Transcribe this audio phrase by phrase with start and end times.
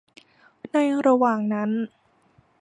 [0.73, 0.77] ใน
[1.07, 1.69] ระหว่างนั้น